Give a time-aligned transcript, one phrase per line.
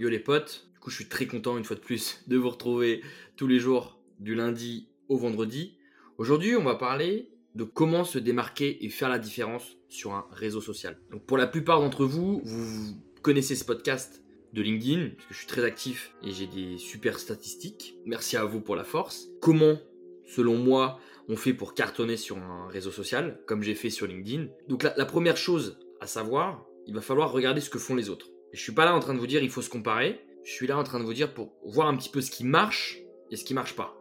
[0.00, 2.48] Yo les potes, du coup je suis très content une fois de plus de vous
[2.48, 3.02] retrouver
[3.36, 5.76] tous les jours du lundi au vendredi.
[6.16, 10.62] Aujourd'hui on va parler de comment se démarquer et faire la différence sur un réseau
[10.62, 10.98] social.
[11.10, 14.24] Donc pour la plupart d'entre vous, vous connaissez ce podcast
[14.54, 17.98] de LinkedIn, parce que je suis très actif et j'ai des super statistiques.
[18.06, 19.28] Merci à vous pour la force.
[19.42, 19.76] Comment,
[20.24, 20.98] selon moi,
[21.28, 24.46] on fait pour cartonner sur un réseau social, comme j'ai fait sur LinkedIn.
[24.66, 28.08] Donc la, la première chose à savoir, il va falloir regarder ce que font les
[28.08, 28.29] autres.
[28.52, 30.20] Je suis pas là en train de vous dire il faut se comparer.
[30.44, 32.44] Je suis là en train de vous dire pour voir un petit peu ce qui
[32.44, 32.98] marche
[33.30, 33.96] et ce qui marche pas.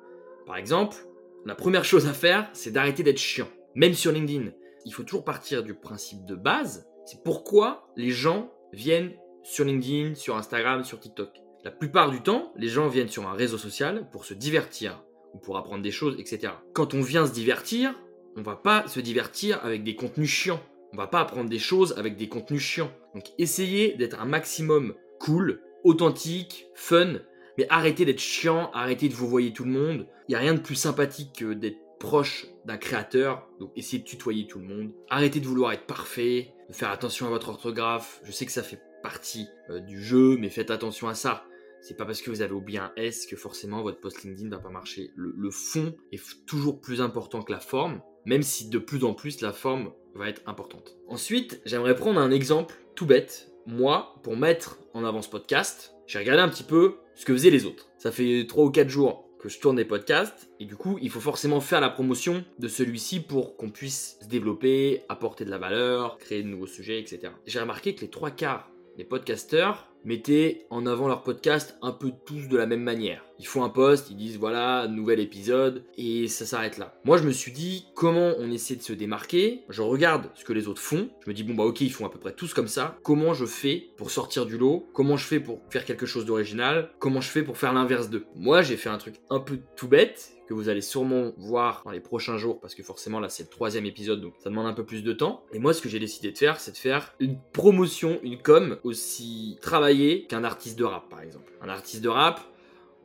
[0.45, 0.97] Par exemple,
[1.45, 3.47] la première chose à faire, c'est d'arrêter d'être chiant.
[3.75, 4.51] Même sur LinkedIn,
[4.85, 6.87] il faut toujours partir du principe de base.
[7.05, 11.29] C'est pourquoi les gens viennent sur LinkedIn, sur Instagram, sur TikTok.
[11.63, 15.37] La plupart du temps, les gens viennent sur un réseau social pour se divertir ou
[15.37, 16.53] pour apprendre des choses, etc.
[16.73, 17.93] Quand on vient se divertir,
[18.35, 20.61] on va pas se divertir avec des contenus chiants.
[20.93, 22.91] On va pas apprendre des choses avec des contenus chiants.
[23.13, 27.19] Donc essayez d'être un maximum cool, authentique, fun,
[27.57, 30.07] mais arrêtez d'être chiant, arrêtez de vous voyer tout le monde.
[30.27, 34.07] Il n'y a rien de plus sympathique que d'être proche d'un créateur, donc essayez de
[34.07, 34.91] tutoyer tout le monde.
[35.09, 38.21] Arrêtez de vouloir être parfait, de faire attention à votre orthographe.
[38.23, 41.45] Je sais que ça fait partie euh, du jeu, mais faites attention à ça.
[41.81, 44.59] C'est pas parce que vous avez oublié un S que forcément votre post LinkedIn va
[44.59, 45.11] pas marcher.
[45.15, 49.13] Le, le fond est toujours plus important que la forme, même si de plus en
[49.13, 50.97] plus la forme va être importante.
[51.07, 53.51] Ensuite, j'aimerais prendre un exemple tout bête.
[53.65, 57.49] Moi, pour mettre en avant ce podcast, j'ai regardé un petit peu ce que faisaient
[57.49, 57.87] les autres.
[57.97, 61.09] Ça fait 3 ou 4 jours que je tourne des podcasts et du coup il
[61.09, 65.57] faut forcément faire la promotion de celui-ci pour qu'on puisse se développer, apporter de la
[65.57, 67.31] valeur, créer de nouveaux sujets, etc.
[67.45, 72.11] J'ai remarqué que les trois quarts des podcasteurs mettaient en avant leur podcast un peu
[72.25, 73.28] tous de la même manière.
[73.39, 76.93] Ils font un post, ils disent voilà, nouvel épisode, et ça s'arrête là.
[77.05, 80.53] Moi je me suis dit comment on essaie de se démarquer, je regarde ce que
[80.53, 82.53] les autres font, je me dis bon bah ok ils font à peu près tous
[82.53, 86.05] comme ça, comment je fais pour sortir du lot, comment je fais pour faire quelque
[86.05, 88.25] chose d'original, comment je fais pour faire l'inverse d'eux?
[88.35, 91.91] Moi j'ai fait un truc un peu tout bête, que vous allez sûrement voir dans
[91.91, 94.73] les prochains jours, parce que forcément là c'est le troisième épisode, donc ça demande un
[94.73, 95.43] peu plus de temps.
[95.53, 98.77] Et moi ce que j'ai décidé de faire, c'est de faire une promotion, une com
[98.83, 101.53] aussi travaillée qu'un artiste de rap par exemple.
[101.61, 102.41] Un artiste de rap,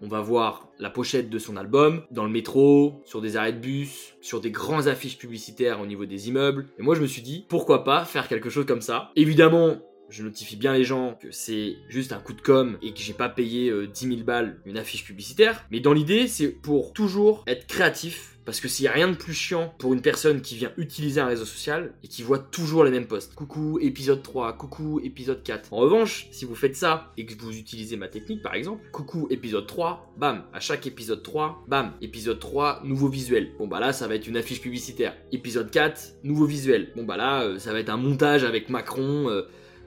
[0.05, 3.59] on va voir la pochette de son album dans le métro, sur des arrêts de
[3.59, 6.67] bus, sur des grands affiches publicitaires au niveau des immeubles.
[6.79, 9.11] Et moi je me suis dit, pourquoi pas faire quelque chose comme ça?
[9.17, 9.79] Évidemment,
[10.11, 13.15] je notifie bien les gens que c'est juste un coup de com et que j'ai
[13.15, 15.65] pas payé 10 000 balles une affiche publicitaire.
[15.71, 18.34] Mais dans l'idée, c'est pour toujours être créatif.
[18.45, 21.21] Parce que s'il y a rien de plus chiant pour une personne qui vient utiliser
[21.21, 23.35] un réseau social et qui voit toujours les mêmes posts.
[23.35, 25.73] Coucou épisode 3, coucou épisode 4.
[25.73, 29.27] En revanche, si vous faites ça et que vous utilisez ma technique par exemple, coucou
[29.31, 33.53] épisode 3, bam, à chaque épisode 3, bam, épisode 3, nouveau visuel.
[33.59, 35.15] Bon bah là, ça va être une affiche publicitaire.
[35.33, 36.93] Épisode 4, nouveau visuel.
[36.97, 39.29] Bon bah là, euh, ça va être un montage avec Macron.
[39.29, 39.43] Euh,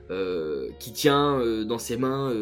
[0.10, 2.34] euh, qui tient dans ses mains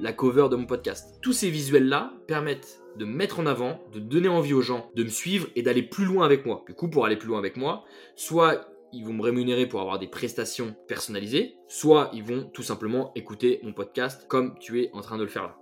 [0.00, 1.18] la cover de mon podcast.
[1.20, 5.08] Tous ces visuels-là permettent de mettre en avant, de donner envie aux gens de me
[5.08, 6.64] suivre et d'aller plus loin avec moi.
[6.66, 7.84] Du coup, pour aller plus loin avec moi,
[8.16, 13.12] soit ils vont me rémunérer pour avoir des prestations personnalisées, soit ils vont tout simplement
[13.14, 15.56] écouter mon podcast comme tu es en train de le faire là.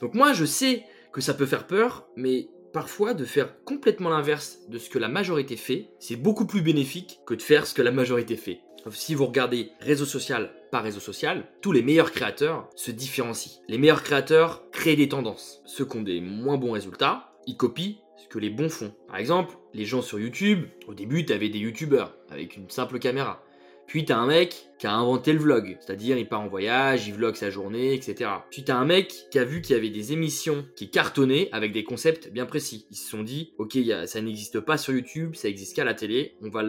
[0.00, 4.58] Donc moi, je sais que ça peut faire peur, mais parfois de faire complètement l'inverse
[4.68, 7.82] de ce que la majorité fait, c'est beaucoup plus bénéfique que de faire ce que
[7.82, 8.60] la majorité fait.
[8.90, 13.62] Si vous regardez réseau social par réseau social, tous les meilleurs créateurs se différencient.
[13.68, 15.62] Les meilleurs créateurs créent des tendances.
[15.64, 18.94] Ceux qui ont des moins bons résultats, ils copient ce que les bons font.
[19.08, 23.42] Par exemple, les gens sur YouTube, au début, t'avais des youtubeurs avec une simple caméra.
[23.86, 27.14] Puis t'as un mec qui a inventé le vlog, c'est-à-dire il part en voyage, il
[27.14, 28.30] vlog sa journée, etc.
[28.50, 31.72] Puis t'as un mec qui a vu qu'il y avait des émissions qui cartonnaient avec
[31.72, 32.86] des concepts bien précis.
[32.90, 36.34] Ils se sont dit, ok, ça n'existe pas sur YouTube, ça existe qu'à la télé,
[36.42, 36.62] on va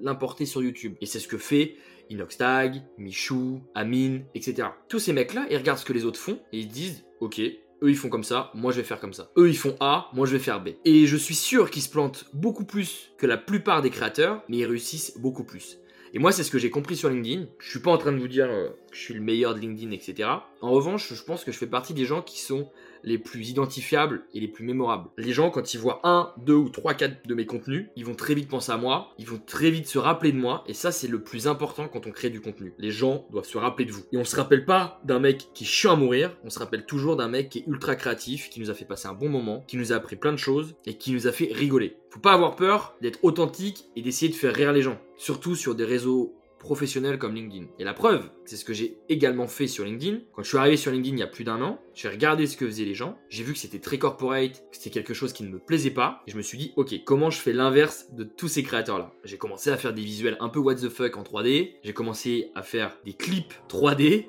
[0.00, 0.94] l'importer sur YouTube.
[1.00, 1.76] Et c'est ce que fait
[2.10, 4.68] Inoxtag, Michou, Amine, etc.
[4.88, 7.90] Tous ces mecs-là, ils regardent ce que les autres font et ils disent, ok, eux
[7.90, 9.30] ils font comme ça, moi je vais faire comme ça.
[9.36, 10.70] Eux ils font A, moi je vais faire B.
[10.84, 14.58] Et je suis sûr qu'ils se plantent beaucoup plus que la plupart des créateurs, mais
[14.58, 15.78] ils réussissent beaucoup plus.
[16.14, 17.46] Et moi, c'est ce que j'ai compris sur LinkedIn.
[17.58, 19.60] Je suis pas en train de vous dire euh, que je suis le meilleur de
[19.60, 20.30] LinkedIn, etc.
[20.62, 22.70] En revanche, je pense que je fais partie des gens qui sont
[23.02, 25.08] les plus identifiables et les plus mémorables.
[25.16, 28.14] Les gens, quand ils voient un, deux ou trois, quatre de mes contenus, ils vont
[28.14, 30.92] très vite penser à moi, ils vont très vite se rappeler de moi, et ça,
[30.92, 32.74] c'est le plus important quand on crée du contenu.
[32.78, 34.04] Les gens doivent se rappeler de vous.
[34.12, 36.86] Et on se rappelle pas d'un mec qui est chiant à mourir, on se rappelle
[36.86, 39.64] toujours d'un mec qui est ultra créatif, qui nous a fait passer un bon moment,
[39.66, 41.96] qui nous a appris plein de choses, et qui nous a fait rigoler.
[42.10, 44.98] Faut pas avoir peur d'être authentique et d'essayer de faire rire les gens.
[45.16, 46.34] Surtout sur des réseaux
[46.66, 47.66] professionnel comme LinkedIn.
[47.78, 50.18] Et la preuve, c'est ce que j'ai également fait sur LinkedIn.
[50.32, 52.56] Quand je suis arrivé sur LinkedIn il y a plus d'un an, j'ai regardé ce
[52.56, 55.44] que faisaient les gens, j'ai vu que c'était très corporate, que c'était quelque chose qui
[55.44, 58.24] ne me plaisait pas, et je me suis dit, ok, comment je fais l'inverse de
[58.24, 59.12] tous ces créateurs-là?
[59.22, 62.50] J'ai commencé à faire des visuels un peu what the fuck en 3D, j'ai commencé
[62.56, 64.26] à faire des clips 3D,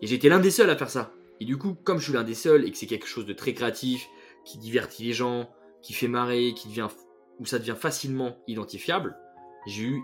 [0.00, 1.12] et j'étais l'un des seuls à faire ça.
[1.40, 3.34] Et du coup, comme je suis l'un des seuls et que c'est quelque chose de
[3.34, 4.08] très créatif,
[4.46, 5.50] qui divertit les gens,
[5.82, 6.88] qui fait marrer, qui devient,
[7.38, 9.14] où ça devient facilement identifiable,
[9.66, 10.02] j'ai eu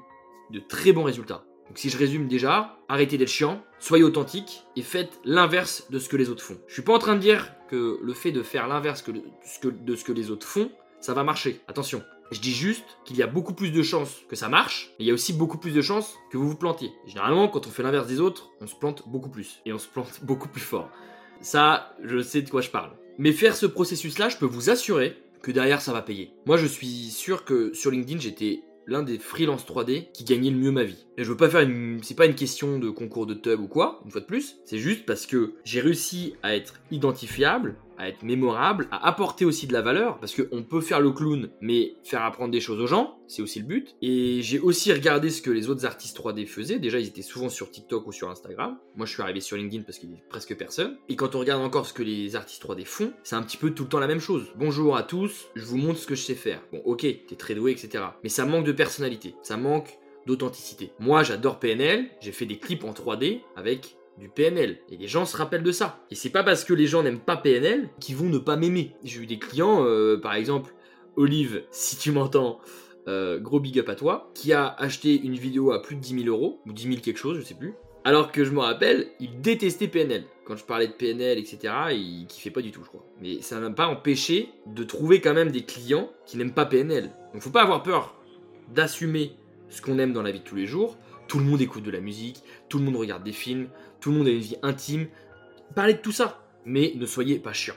[0.50, 1.44] de très bons résultats.
[1.69, 6.08] Donc si je résume déjà, arrêtez d'être chiant, soyez authentique et faites l'inverse de ce
[6.08, 6.58] que les autres font.
[6.69, 10.04] Je suis pas en train de dire que le fait de faire l'inverse de ce
[10.04, 10.70] que les autres font,
[11.00, 11.60] ça va marcher.
[11.69, 12.02] Attention.
[12.32, 15.08] Je dis juste qu'il y a beaucoup plus de chances que ça marche, mais il
[15.08, 16.90] y a aussi beaucoup plus de chances que vous vous plantiez.
[17.06, 19.60] généralement, quand on fait l'inverse des autres, on se plante beaucoup plus.
[19.64, 20.90] Et on se plante beaucoup plus fort.
[21.40, 22.90] Ça, je sais de quoi je parle.
[23.19, 26.32] Mais faire ce processus-là, je peux vous assurer que derrière, ça va payer.
[26.46, 30.56] Moi, je suis sûr que sur LinkedIn, j'étais l'un des freelance 3D qui gagnait le
[30.56, 31.06] mieux ma vie.
[31.16, 32.00] Et je veux pas faire une.
[32.02, 34.56] C'est pas une question de concours de tub ou quoi, une fois de plus.
[34.64, 39.66] C'est juste parce que j'ai réussi à être identifiable, à être mémorable, à apporter aussi
[39.66, 42.87] de la valeur, parce qu'on peut faire le clown, mais faire apprendre des choses aux
[42.87, 43.96] gens, c'est aussi le but.
[44.02, 46.78] Et j'ai aussi regardé ce que les autres artistes 3D faisaient.
[46.78, 48.78] Déjà, ils étaient souvent sur TikTok ou sur Instagram.
[48.94, 50.96] Moi, je suis arrivé sur LinkedIn parce qu'il y a presque personne.
[51.08, 53.70] Et quand on regarde encore ce que les artistes 3D font, c'est un petit peu
[53.70, 54.52] tout le temps la même chose.
[54.56, 56.62] Bonjour à tous, je vous montre ce que je sais faire.
[56.72, 58.04] Bon, ok, t'es très doué, etc.
[58.22, 60.93] Mais ça manque de personnalité, ça manque d'authenticité.
[60.98, 64.78] Moi, j'adore PNL, j'ai fait des clips en 3D avec du PNL.
[64.90, 66.00] Et les gens se rappellent de ça.
[66.10, 68.92] Et c'est pas parce que les gens n'aiment pas PNL qu'ils vont ne pas m'aimer.
[69.04, 70.74] J'ai eu des clients, euh, par exemple,
[71.16, 72.60] Olive, si tu m'entends,
[73.08, 76.24] euh, gros big up à toi, qui a acheté une vidéo à plus de 10
[76.24, 77.74] 000 euros, ou 10 000 quelque chose, je sais plus.
[78.04, 80.24] Alors que je me rappelle, il détestait PNL.
[80.44, 83.04] Quand je parlais de PNL, etc., il kiffait pas du tout, je crois.
[83.20, 87.10] Mais ça n'a pas empêché de trouver quand même des clients qui n'aiment pas PNL.
[87.32, 88.14] Donc faut pas avoir peur
[88.72, 89.32] d'assumer
[89.70, 90.96] ce qu'on aime dans la vie de tous les jours.
[91.26, 93.69] Tout le monde écoute de la musique, tout le monde regarde des films,
[94.06, 95.08] tout le monde a une vie intime.
[95.75, 97.75] Parlez de tout ça, mais ne soyez pas chiant.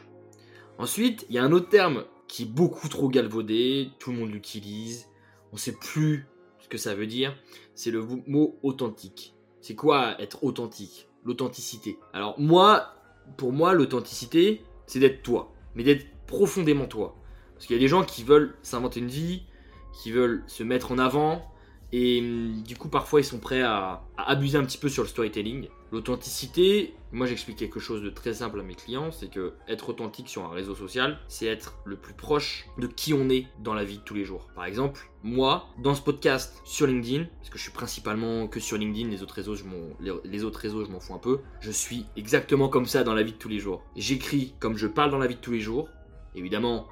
[0.78, 4.30] Ensuite, il y a un autre terme qui est beaucoup trop galvaudé, tout le monde
[4.30, 5.08] l'utilise,
[5.52, 6.28] on ne sait plus
[6.60, 7.36] ce que ça veut dire,
[7.74, 9.34] c'est le mot authentique.
[9.60, 11.08] C'est quoi être authentique?
[11.26, 11.98] L'authenticité.
[12.14, 12.94] Alors moi,
[13.36, 17.16] pour moi, l'authenticité, c'est d'être toi, mais d'être profondément toi.
[17.56, 19.46] Parce qu'il y a des gens qui veulent s'inventer une vie,
[20.00, 21.52] qui veulent se mettre en avant,
[21.92, 25.10] et hum, du coup, parfois, ils sont prêts à, abuser un petit peu sur le
[25.10, 25.68] storytelling.
[25.92, 30.30] L'authenticité, moi j'explique quelque chose de très simple à mes clients, c'est que être authentique
[30.30, 33.84] sur un réseau social, c'est être le plus proche de qui on est dans la
[33.84, 34.52] vie de tous les jours.
[34.54, 38.78] Par exemple, moi, dans ce podcast sur LinkedIn, parce que je suis principalement que sur
[38.78, 41.72] LinkedIn, les autres réseaux, je m'en, les autres réseaux, je m'en fous un peu, je
[41.72, 43.82] suis exactement comme ça dans la vie de tous les jours.
[43.96, 45.90] J'écris comme je parle dans la vie de tous les jours.
[46.36, 46.88] Évidemment,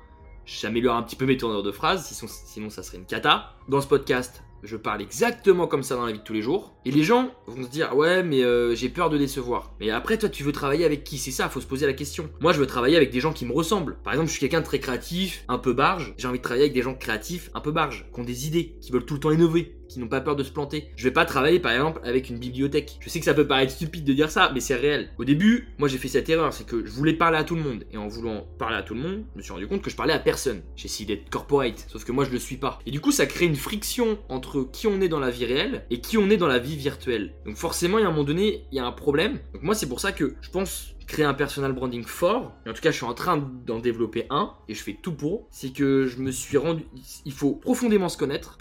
[0.47, 2.03] j'améliore un petit peu mes tourneurs de phrases,
[2.47, 3.53] sinon ça serait une cata.
[3.67, 6.75] Dans ce podcast, je parle exactement comme ça dans la vie de tous les jours.
[6.85, 9.73] Et les gens vont se dire ouais mais euh, j'ai peur de décevoir.
[9.79, 11.17] Mais après toi tu veux travailler avec qui?
[11.17, 12.29] C'est ça, faut se poser la question.
[12.41, 13.97] Moi je veux travailler avec des gens qui me ressemblent.
[14.03, 16.13] Par exemple je suis quelqu'un de très créatif, un peu barge.
[16.17, 18.75] J'ai envie de travailler avec des gens créatifs, un peu barge, qui ont des idées,
[18.81, 20.91] qui veulent tout le temps innover n'ont pas peur de se planter.
[20.95, 22.97] Je vais pas travailler par exemple avec une bibliothèque.
[22.99, 25.09] Je sais que ça peut paraître stupide de dire ça, mais c'est réel.
[25.17, 27.61] Au début, moi j'ai fait cette erreur, c'est que je voulais parler à tout le
[27.61, 27.85] monde.
[27.91, 29.95] Et en voulant parler à tout le monde, je me suis rendu compte que je
[29.95, 30.61] parlais à personne.
[30.83, 32.79] Essayé d'être corporate, sauf que moi je le suis pas.
[32.85, 35.85] Et du coup, ça crée une friction entre qui on est dans la vie réelle
[35.89, 37.33] et qui on est dans la vie virtuelle.
[37.45, 39.39] Donc forcément, il y a un moment donné, il y a un problème.
[39.53, 42.81] Donc moi, c'est pour ça que je pense créer un personal branding fort, en tout
[42.81, 46.05] cas je suis en train d'en développer un, et je fais tout pour, c'est que
[46.05, 46.85] je me suis rendu,
[47.25, 48.57] il faut profondément se connaître,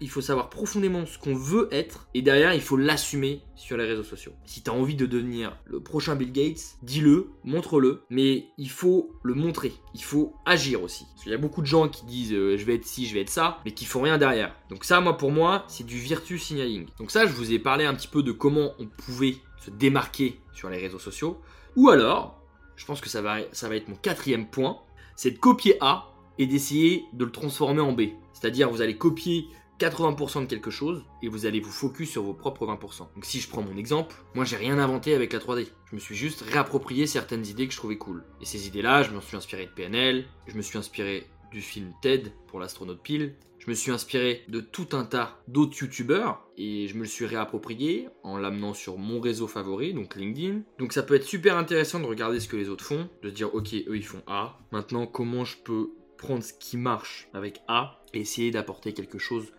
[0.00, 3.84] il faut savoir profondément ce qu'on veut être, et derrière il faut l'assumer sur les
[3.84, 4.32] réseaux sociaux.
[4.46, 9.12] Si tu as envie de devenir le prochain Bill Gates, dis-le, montre-le, mais il faut
[9.22, 11.04] le montrer, il faut agir aussi.
[11.12, 13.14] Parce qu'il y a beaucoup de gens qui disent euh, je vais être ci, je
[13.14, 14.54] vais être ça, mais qui font rien derrière.
[14.70, 16.86] Donc ça, moi pour moi, c'est du virtue signaling.
[16.98, 20.40] Donc ça, je vous ai parlé un petit peu de comment on pouvait se démarquer
[20.54, 21.38] sur les réseaux sociaux.
[21.76, 22.40] Ou alors,
[22.76, 24.78] je pense que ça va, être mon quatrième point,
[25.16, 28.02] c'est de copier A et d'essayer de le transformer en B.
[28.32, 29.48] C'est-à-dire, vous allez copier
[29.78, 32.98] 80% de quelque chose et vous allez vous focus sur vos propres 20%.
[33.14, 35.68] Donc si je prends mon exemple, moi j'ai rien inventé avec la 3D.
[35.86, 38.24] Je me suis juste réapproprié certaines idées que je trouvais cool.
[38.42, 41.92] Et ces idées-là, je me suis inspiré de PNL, je me suis inspiré du film
[42.02, 43.34] TED pour l'astronaute pile,
[43.70, 48.08] me suis inspiré de tout un tas d'autres youtubeurs et je me le suis réapproprié
[48.24, 50.62] en l'amenant sur mon réseau favori, donc LinkedIn.
[50.80, 53.54] Donc ça peut être super intéressant de regarder ce que les autres font, de dire
[53.54, 54.58] ok, eux ils font A.
[54.72, 59.52] Maintenant, comment je peux prendre ce qui marche avec A et essayer d'apporter quelque chose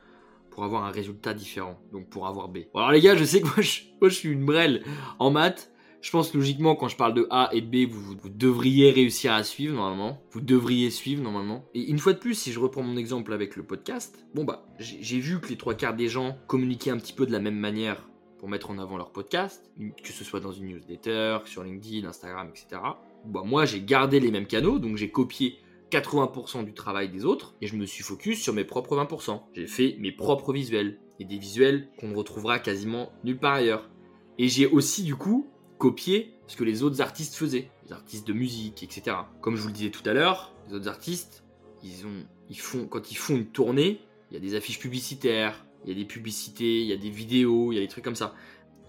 [0.50, 2.60] pour avoir un résultat différent, donc pour avoir B.
[2.76, 4.84] Alors les gars, je sais que moi je, moi, je suis une brêle
[5.20, 5.71] en maths,
[6.02, 9.44] je pense logiquement quand je parle de A et de B, vous, devriez réussir à
[9.44, 10.22] suivre normalement.
[10.32, 11.66] Vous devriez suivre normalement.
[11.76, 14.66] Et une fois de plus, si je reprends mon exemple avec le podcast, bon bah
[14.80, 17.58] j'ai vu que les trois quarts des gens communiquaient un petit peu de la même
[17.58, 18.08] manière
[18.40, 19.72] pour mettre en avant leur podcast,
[20.04, 22.82] que ce soit dans une newsletter, sur LinkedIn, Instagram, etc.
[23.26, 25.60] Bah moi j'ai gardé les mêmes canaux, donc j'ai copié
[25.92, 29.42] 80% du travail des autres et je me suis focus sur mes propres 20%.
[29.54, 33.92] J'ai fait mes propres visuels et des visuels qu'on ne retrouvera quasiment nulle part ailleurs.
[34.40, 35.51] Et j'ai aussi du coup
[35.82, 39.18] copier ce que les autres artistes faisaient, les artistes de musique, etc.
[39.42, 41.44] Comme je vous le disais tout à l'heure, les autres artistes,
[41.84, 45.66] ils ont, ils font, quand ils font une tournée, il y a des affiches publicitaires,
[45.84, 48.04] il y a des publicités, il y a des vidéos, il y a des trucs
[48.04, 48.36] comme ça.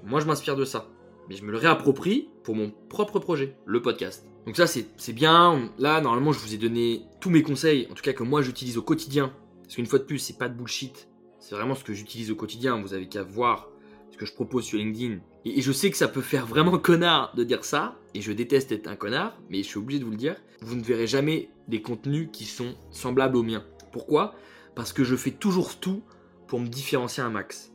[0.04, 0.86] Moi, je m'inspire de ça.
[1.30, 4.26] Mais je me le réapproprie pour mon propre projet, le podcast.
[4.44, 5.72] Donc ça, c'est bien.
[5.78, 8.76] Là, normalement, je vous ai donné tous mes conseils, en tout cas que moi, j'utilise
[8.76, 9.32] au quotidien.
[9.62, 11.08] Parce qu'une fois de plus, c'est pas de bullshit.
[11.38, 12.82] C'est vraiment ce que j'utilise au quotidien.
[12.82, 13.71] Vous avez qu'à voir
[14.22, 15.18] que je propose sur LinkedIn.
[15.44, 17.96] Et, je sais que ça peut faire vraiment connard de dire ça.
[18.14, 20.36] Et je déteste être un connard, mais je suis obligé de vous le dire.
[20.60, 23.64] Vous ne verrez jamais des contenus qui sont semblables aux miens.
[23.90, 24.34] Pourquoi?
[24.76, 26.02] Parce que je fais toujours tout
[26.46, 27.72] pour me différencier un max.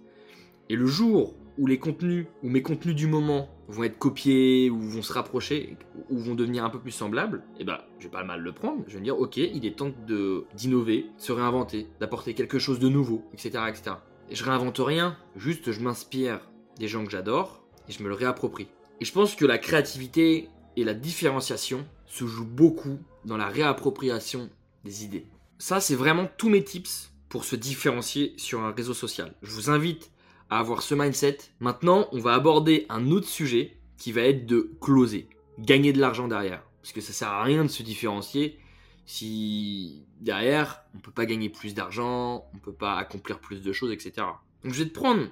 [0.69, 4.79] Et le jour où les contenus, ou mes contenus du moment vont être copiés, ou
[4.79, 5.75] vont se rapprocher,
[6.09, 8.51] ou vont devenir un peu plus semblables, et eh ben, je vais pas mal le
[8.53, 8.83] prendre.
[8.87, 12.59] Je vais me dire, ok, il est temps de d'innover, de se réinventer, d'apporter quelque
[12.59, 13.95] chose de nouveau, etc., etc.
[14.29, 16.41] Je réinvente rien, juste je m'inspire
[16.77, 18.67] des gens que j'adore et je me le réapproprie.
[18.99, 24.49] Et je pense que la créativité et la différenciation se jouent beaucoup dans la réappropriation
[24.83, 25.27] des idées.
[25.59, 29.33] Ça, c'est vraiment tous mes tips pour se différencier sur un réseau social.
[29.41, 30.11] Je vous invite
[30.49, 31.37] à avoir ce mindset.
[31.59, 36.27] Maintenant, on va aborder un autre sujet qui va être de closer, gagner de l'argent
[36.27, 36.63] derrière.
[36.81, 38.59] Parce que ça sert à rien de se différencier
[39.07, 43.61] si derrière, on ne peut pas gagner plus d'argent, on ne peut pas accomplir plus
[43.61, 44.27] de choses, etc.
[44.63, 45.27] Donc je vais te prendre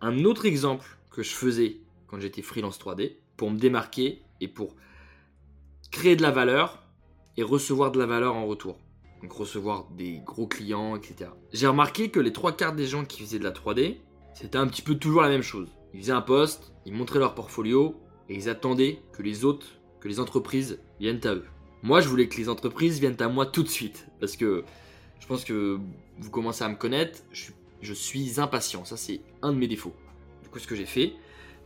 [0.00, 4.76] un autre exemple que je faisais quand j'étais freelance 3D pour me démarquer et pour
[5.90, 6.84] créer de la valeur
[7.36, 8.78] et recevoir de la valeur en retour.
[9.20, 11.30] Donc recevoir des gros clients, etc.
[11.52, 13.96] J'ai remarqué que les trois quarts des gens qui faisaient de la 3D,
[14.32, 15.68] c'était un petit peu toujours la même chose.
[15.92, 17.96] Ils faisaient un poste, ils montraient leur portfolio
[18.28, 19.66] et ils attendaient que les autres,
[19.98, 21.44] que les entreprises viennent à eux.
[21.82, 24.08] Moi, je voulais que les entreprises viennent à moi tout de suite.
[24.20, 24.64] Parce que
[25.20, 25.78] je pense que
[26.18, 27.20] vous commencez à me connaître.
[27.80, 28.84] Je suis, impatient.
[28.84, 29.94] Ça, c'est un de mes défauts.
[30.42, 31.12] Du coup, ce que j'ai fait,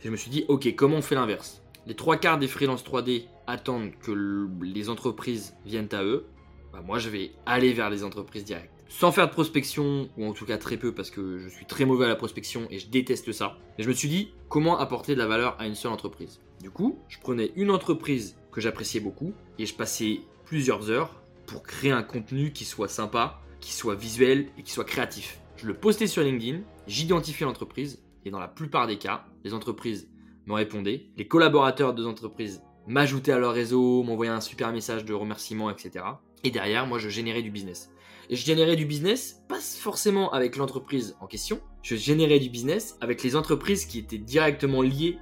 [0.03, 1.61] je me suis dit, ok, comment on fait l'inverse?
[1.87, 6.25] Les trois quarts des freelances 3D attendent que les entreprises viennent à eux.
[6.71, 8.69] Bah, moi, je vais aller vers les entreprises directes.
[8.89, 11.85] Sans faire de prospection, ou en tout cas très peu, parce que je suis très
[11.85, 13.57] mauvais à la prospection et je déteste ça.
[13.79, 16.39] Et je me suis dit, comment apporter de la valeur à une seule entreprise?
[16.61, 19.33] Du coup, je prenais une entreprise que j'appréciais beaucoup.
[19.59, 24.47] Et je passais plusieurs heures pour créer un contenu qui soit sympa, qui soit visuel
[24.57, 25.39] et qui soit créatif.
[25.57, 30.09] Je le postais sur LinkedIn, j'identifiais l'entreprise et dans la plupart des cas, les entreprises
[30.45, 35.13] me répondaient, les collaborateurs de l'entreprise m'ajoutaient à leur réseau, m'envoyaient un super message de
[35.13, 36.05] remerciement, etc.
[36.43, 37.91] Et derrière, moi, je générais du business.
[38.29, 42.97] Et je générais du business, pas forcément avec l'entreprise en question, je générais du business
[43.01, 45.17] avec les entreprises qui étaient directement liées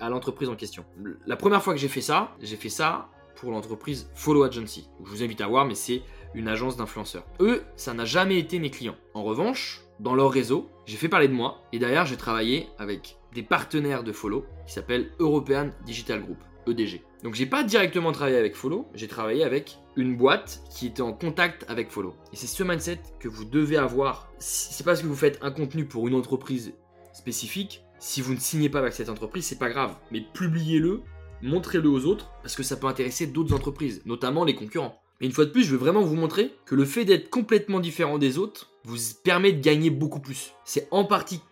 [0.00, 0.84] à, l'entreprise en question.
[1.26, 4.88] La première fois que j'ai fait ça, j'ai fait ça pour l'entreprise Follow Agency.
[5.04, 6.02] Je vous invite à voir, mais c'est
[6.34, 7.24] une agence d'influenceurs.
[7.40, 8.96] Eux, ça n'a jamais été mes clients.
[9.14, 13.18] En revanche, dans leur réseau, j'ai fait parler de moi et derrière, j'ai travaillé avec
[13.34, 17.02] des partenaires de Follow qui s'appellent European Digital Group, EDG.
[17.22, 21.12] Donc j'ai pas directement travaillé avec Follow, j'ai travaillé avec une boîte qui était en
[21.12, 22.14] contact avec Follow.
[22.32, 24.32] Et c'est ce mindset que vous devez avoir.
[24.38, 26.74] C'est parce que vous faites un contenu pour une entreprise
[27.12, 29.94] spécifique si vous ne signez pas avec cette entreprise, c'est pas grave.
[30.10, 31.02] Mais publiez-le,
[31.40, 35.00] montrez-le aux autres, parce que ça peut intéresser d'autres entreprises, notamment les concurrents.
[35.20, 37.78] Et une fois de plus, je veux vraiment vous montrer que le fait d'être complètement
[37.78, 40.52] différent des autres vous permet de gagner beaucoup plus.
[40.64, 41.42] C'est en partie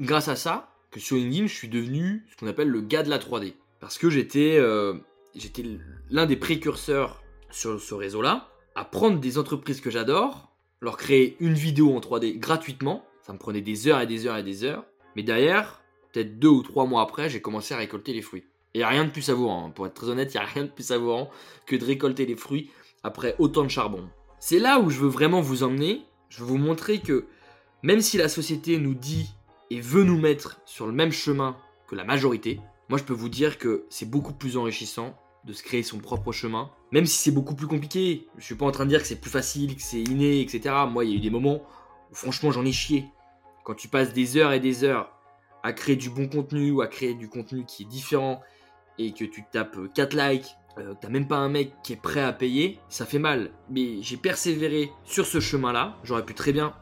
[0.00, 3.10] grâce à ça que sur LinkedIn, je suis devenu ce qu'on appelle le gars de
[3.10, 3.54] la 3D.
[3.78, 4.94] Parce que j'étais euh,
[5.36, 5.64] j'étais
[6.10, 10.50] l'un des précurseurs sur ce réseau-là, à prendre des entreprises que j'adore,
[10.80, 13.06] leur créer une vidéo en 3D gratuitement.
[13.24, 14.84] Ça me prenait des heures et des heures et des heures.
[15.14, 15.79] Mais derrière,
[16.12, 18.44] peut-être deux ou trois mois après, j'ai commencé à récolter les fruits.
[18.74, 19.70] Et il rien de plus savourant, hein.
[19.70, 21.30] pour être très honnête, il n'y a rien de plus savourant
[21.66, 22.70] que de récolter les fruits
[23.02, 24.08] après autant de charbon.
[24.38, 27.26] C'est là où je veux vraiment vous emmener, je veux vous montrer que
[27.82, 29.34] même si la société nous dit
[29.70, 31.56] et veut nous mettre sur le même chemin
[31.88, 35.62] que la majorité, moi je peux vous dire que c'est beaucoup plus enrichissant de se
[35.62, 38.28] créer son propre chemin, même si c'est beaucoup plus compliqué.
[38.36, 40.74] Je suis pas en train de dire que c'est plus facile, que c'est inné, etc.
[40.88, 41.62] Moi il y a eu des moments
[42.10, 43.06] où franchement j'en ai chié.
[43.64, 45.10] Quand tu passes des heures et des heures
[45.62, 48.40] à créer du bon contenu ou à créer du contenu qui est différent
[48.98, 52.20] et que tu tapes 4 likes, euh, t'as même pas un mec qui est prêt
[52.20, 53.50] à payer, ça fait mal.
[53.68, 55.98] Mais j'ai persévéré sur ce chemin-là.
[56.04, 56.74] J'aurais pu très bien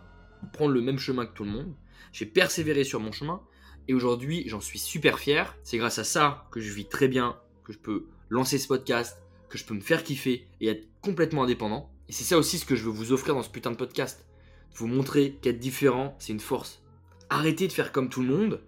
[0.52, 1.74] prendre le même chemin que tout le monde.
[2.12, 3.40] J'ai persévéré sur mon chemin
[3.86, 5.56] et aujourd'hui j'en suis super fier.
[5.62, 9.22] C'est grâce à ça que je vis très bien, que je peux lancer ce podcast,
[9.48, 11.90] que je peux me faire kiffer et être complètement indépendant.
[12.08, 14.26] Et c'est ça aussi ce que je veux vous offrir dans ce putain de podcast.
[14.74, 16.82] Vous montrer qu'être différent, c'est une force.
[17.30, 18.60] Arrêtez de faire comme tout le monde.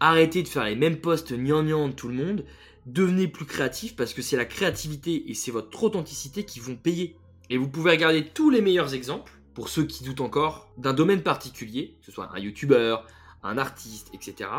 [0.00, 2.44] Arrêtez de faire les mêmes posts gnangnang de tout le monde.
[2.86, 7.16] Devenez plus créatif parce que c'est la créativité et c'est votre authenticité qui vont payer.
[7.50, 11.22] Et vous pouvez regarder tous les meilleurs exemples, pour ceux qui doutent encore, d'un domaine
[11.22, 13.06] particulier, que ce soit un youtubeur,
[13.42, 14.50] un artiste, etc.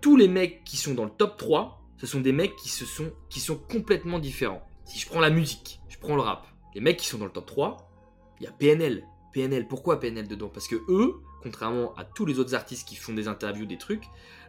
[0.00, 2.84] Tous les mecs qui sont dans le top 3, ce sont des mecs qui, se
[2.84, 4.66] sont, qui sont complètement différents.
[4.84, 7.30] Si je prends la musique, je prends le rap, les mecs qui sont dans le
[7.30, 7.90] top 3,
[8.40, 9.06] il y a PNL.
[9.32, 10.48] PNL, pourquoi PNL dedans?
[10.48, 14.02] Parce que eux, contrairement à tous les autres artistes qui font des interviews, des trucs,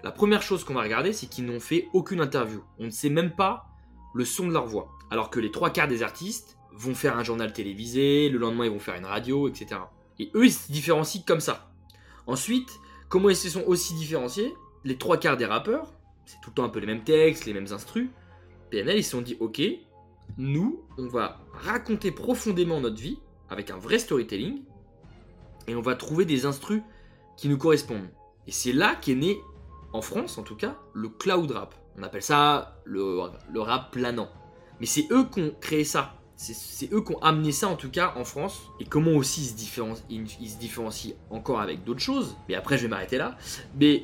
[0.03, 2.63] la première chose qu'on va regarder, c'est qu'ils n'ont fait aucune interview.
[2.79, 3.67] On ne sait même pas
[4.15, 4.89] le son de leur voix.
[5.11, 8.71] Alors que les trois quarts des artistes vont faire un journal télévisé, le lendemain ils
[8.71, 9.81] vont faire une radio, etc.
[10.17, 11.71] Et eux, ils se différencient comme ça.
[12.25, 12.69] Ensuite,
[13.09, 14.55] comment ils se sont aussi différenciés?
[14.83, 15.93] Les trois quarts des rappeurs,
[16.25, 18.09] c'est tout le temps un peu les mêmes textes, les mêmes instrus.
[18.71, 19.61] PNL, ils se sont dit, ok,
[20.37, 24.63] nous, on va raconter profondément notre vie avec un vrai storytelling
[25.67, 26.81] et on va trouver des instrus
[27.35, 28.09] qui nous correspondent.
[28.47, 29.37] Et c'est là qu'est né,
[29.93, 31.75] en France en tout cas, le cloud rap.
[31.97, 34.29] On appelle ça le, rap planant.
[34.79, 36.13] Mais c'est eux qui ont créé ça.
[36.35, 38.61] C'est eux qui ont amené ça en tout cas en France.
[38.79, 42.37] Et comment aussi ils se différencient, encore avec d'autres choses.
[42.47, 43.35] Mais après je vais m'arrêter là.
[43.79, 44.03] Mais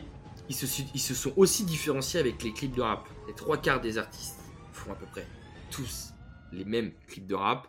[0.50, 3.08] ils se, ils se sont aussi différenciés avec les clips de rap.
[3.28, 4.40] Les trois quarts des artistes
[4.74, 5.28] font à peu près
[5.70, 6.14] tous
[6.52, 7.68] les mêmes clips de rap.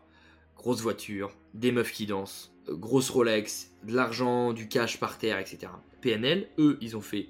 [0.64, 5.38] Grosse voiture, des meufs qui dansent, euh, grosse Rolex, de l'argent, du cash par terre,
[5.38, 5.66] etc.
[6.00, 7.28] PNL, eux, ils ont fait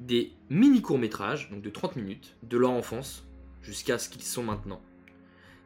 [0.00, 3.24] des mini courts-métrages, donc de 30 minutes, de leur enfance
[3.62, 4.82] jusqu'à ce qu'ils sont maintenant.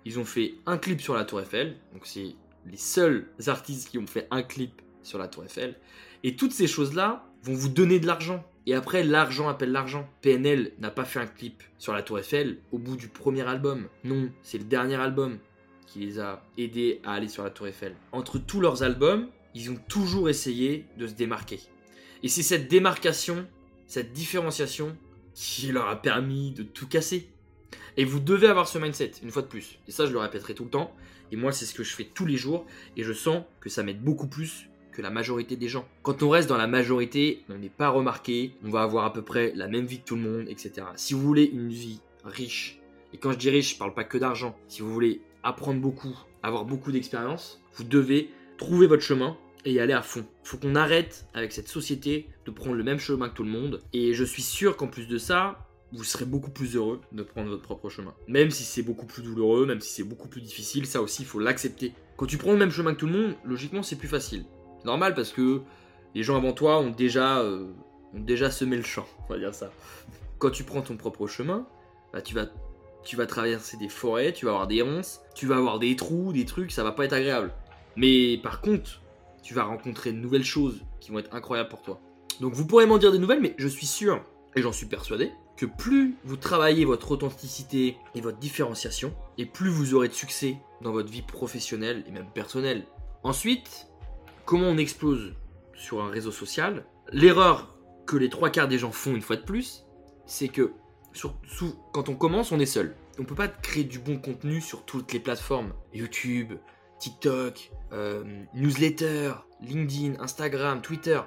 [0.04, 3.98] Ils ont fait un clip sur la Tour Eiffel, donc c'est les seuls artistes qui
[3.98, 5.74] ont fait un clip sur la Tour Eiffel.
[6.22, 8.44] Et toutes ces choses-là vont vous donner de l'argent.
[8.64, 10.08] Et après, l'argent appelle l'argent.
[10.20, 13.88] PNL n'a pas fait un clip sur la Tour Eiffel au bout du premier album.
[14.04, 15.40] Non, c'est le dernier album
[15.86, 17.94] qui les a aidés à aller sur la Tour Eiffel.
[18.12, 21.60] Entre tous leurs albums, ils ont toujours essayé de se démarquer.
[22.22, 23.46] Et c'est cette démarcation,
[23.86, 24.96] cette différenciation
[25.34, 27.28] qui leur a permis de tout casser.
[27.96, 29.78] Et vous devez avoir ce mindset, une fois de plus.
[29.88, 30.94] Et ça, je le répéterai tout le temps.
[31.32, 32.66] Et moi, c'est ce que je fais tous les jours.
[32.96, 35.86] Et je sens que ça m'aide beaucoup plus que la majorité des gens.
[36.02, 39.22] Quand on reste dans la majorité, on n'est pas remarqué, on va avoir à peu
[39.22, 40.86] près la même vie que tout le monde, etc.
[40.96, 42.80] Si vous voulez une vie riche,
[43.12, 46.14] et quand je dis riche, je parle pas que d'argent, si vous voulez apprendre beaucoup,
[46.42, 50.24] avoir beaucoup d'expérience, vous devez trouver votre chemin et y aller à fond.
[50.44, 53.50] Il faut qu'on arrête avec cette société de prendre le même chemin que tout le
[53.50, 53.80] monde.
[53.92, 57.48] Et je suis sûr qu'en plus de ça, vous serez beaucoup plus heureux de prendre
[57.48, 58.12] votre propre chemin.
[58.26, 61.26] Même si c'est beaucoup plus douloureux, même si c'est beaucoup plus difficile, ça aussi, il
[61.26, 61.92] faut l'accepter.
[62.16, 64.44] Quand tu prends le même chemin que tout le monde, logiquement, c'est plus facile.
[64.78, 65.60] C'est normal parce que
[66.14, 67.66] les gens avant toi ont déjà, euh,
[68.14, 69.70] ont déjà semé le champ, on va dire ça.
[70.38, 71.66] Quand tu prends ton propre chemin,
[72.12, 72.46] bah, tu vas
[73.06, 76.32] tu vas traverser des forêts, tu vas avoir des ronces, tu vas avoir des trous,
[76.32, 77.54] des trucs, ça va pas être agréable.
[77.94, 79.00] Mais par contre,
[79.42, 82.00] tu vas rencontrer de nouvelles choses qui vont être incroyables pour toi.
[82.40, 84.22] Donc vous pourrez m'en dire des nouvelles, mais je suis sûr,
[84.56, 89.70] et j'en suis persuadé, que plus vous travaillez votre authenticité et votre différenciation, et plus
[89.70, 92.84] vous aurez de succès dans votre vie professionnelle et même personnelle.
[93.22, 93.86] Ensuite,
[94.44, 95.32] comment on explose
[95.74, 96.84] sur un réseau social?
[97.12, 99.84] L'erreur que les trois quarts des gens font une fois de plus,
[100.26, 100.72] c'est que
[101.92, 102.94] quand on commence, on est seul.
[103.18, 105.72] On peut pas créer du bon contenu sur toutes les plateformes.
[105.94, 106.54] YouTube,
[106.98, 108.24] TikTok, euh,
[108.54, 111.20] newsletter, LinkedIn, Instagram, Twitter.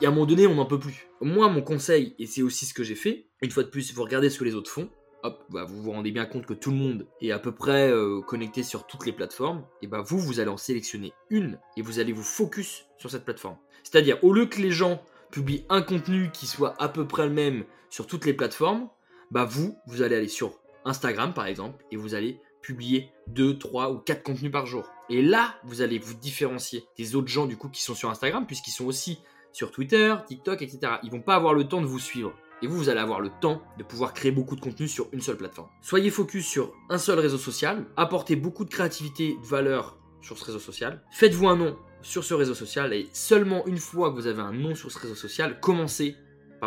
[0.00, 1.08] Et à un moment donné, on n'en peut plus.
[1.20, 4.02] Moi, mon conseil, et c'est aussi ce que j'ai fait, une fois de plus, vous
[4.02, 4.88] regardez ce que les autres font,
[5.22, 7.90] hop, bah, vous vous rendez bien compte que tout le monde est à peu près
[7.90, 11.82] euh, connecté sur toutes les plateformes, et bah vous, vous allez en sélectionner une, et
[11.82, 13.56] vous allez vous focus sur cette plateforme.
[13.84, 17.32] C'est-à-dire, au lieu que les gens publient un contenu qui soit à peu près le
[17.32, 18.88] même sur toutes les plateformes,
[19.32, 23.90] bah vous, vous allez aller sur Instagram par exemple et vous allez publier 2, 3
[23.90, 24.84] ou 4 contenus par jour.
[25.08, 28.46] Et là, vous allez vous différencier des autres gens du coup qui sont sur Instagram
[28.46, 29.20] puisqu'ils sont aussi
[29.52, 30.94] sur Twitter, TikTok, etc.
[31.02, 32.34] Ils vont pas avoir le temps de vous suivre.
[32.60, 35.20] Et vous, vous allez avoir le temps de pouvoir créer beaucoup de contenu sur une
[35.22, 35.68] seule plateforme.
[35.80, 40.44] Soyez focus sur un seul réseau social, apportez beaucoup de créativité, de valeur sur ce
[40.44, 41.02] réseau social.
[41.10, 44.52] Faites-vous un nom sur ce réseau social et seulement une fois que vous avez un
[44.52, 46.16] nom sur ce réseau social, commencez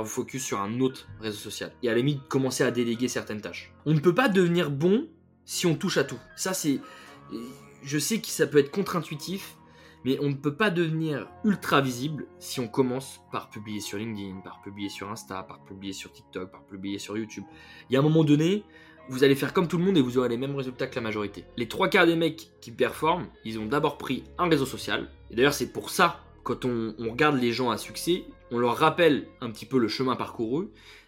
[0.01, 1.73] vous focus sur un autre réseau social.
[1.84, 3.73] Et à la limite, commencer à déléguer certaines tâches.
[3.86, 5.08] On ne peut pas devenir bon
[5.45, 6.19] si on touche à tout.
[6.36, 6.79] Ça, c'est.
[7.84, 9.55] Je sais que ça peut être contre-intuitif,
[10.03, 14.39] mais on ne peut pas devenir ultra visible si on commence par publier sur LinkedIn,
[14.41, 17.43] par publier sur Insta, par publier sur TikTok, par publier sur YouTube.
[17.89, 18.63] Il y a un moment donné,
[19.08, 21.01] vous allez faire comme tout le monde et vous aurez les mêmes résultats que la
[21.01, 21.45] majorité.
[21.58, 25.10] Les trois quarts des mecs qui performent, ils ont d'abord pris un réseau social.
[25.29, 29.27] Et d'ailleurs, c'est pour ça, quand on, regarde les gens à succès, on leur rappelle
[29.41, 30.67] un petit peu le chemin parcouru.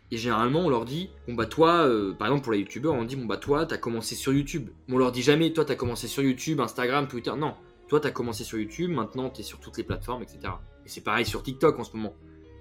[0.09, 3.03] Et généralement, on leur dit, bon bah toi, euh, par exemple pour les youtubeurs, on
[3.03, 4.69] dit, bon bah toi, t'as commencé sur YouTube.
[4.89, 7.31] on leur dit jamais, toi, t'as commencé sur YouTube, Instagram, Twitter.
[7.37, 7.53] Non,
[7.87, 10.39] toi, t'as commencé sur YouTube, maintenant, t'es sur toutes les plateformes, etc.
[10.85, 12.15] Et c'est pareil sur TikTok en ce moment.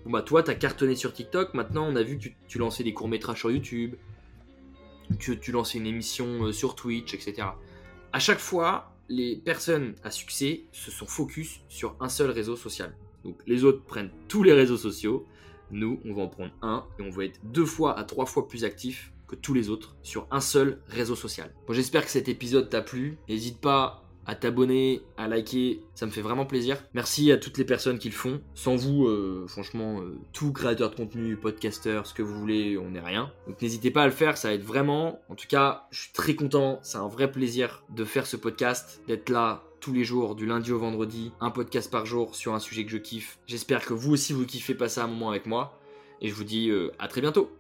[0.05, 2.93] Bon bah toi, t'as cartonné sur TikTok, maintenant, on a vu que tu, lançais des
[2.93, 3.95] courts-métrages sur YouTube,
[5.19, 7.49] que tu lançais une émission euh, sur Twitch, etc.
[8.13, 12.97] À chaque fois, les personnes à succès se sont focus sur un seul réseau social.
[13.25, 15.27] Donc les autres prennent tous les réseaux sociaux.
[15.71, 18.47] Nous, on va en prendre un et on va être deux fois à trois fois
[18.47, 21.53] plus actifs que tous les autres sur un seul réseau social.
[21.67, 23.19] Bon, j'espère que cet épisode t'a plu.
[23.29, 26.83] N'hésite pas à t'abonner, à liker, ça me fait vraiment plaisir.
[26.95, 28.41] Merci à toutes les personnes qui le font.
[28.55, 32.91] Sans vous, euh, franchement, euh, tout créateur de contenu, podcasteur, ce que vous voulez, on
[32.91, 33.33] n'est rien.
[33.47, 35.21] Donc n'hésitez pas à le faire, ça aide vraiment.
[35.29, 39.01] En tout cas, je suis très content, c'est un vrai plaisir de faire ce podcast,
[39.07, 42.59] d'être là tous les jours, du lundi au vendredi, un podcast par jour sur un
[42.59, 43.39] sujet que je kiffe.
[43.47, 45.79] J'espère que vous aussi vous kiffez passer un moment avec moi.
[46.21, 47.51] Et je vous dis euh, à très bientôt